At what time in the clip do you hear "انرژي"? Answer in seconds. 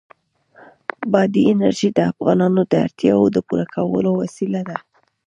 1.51-1.89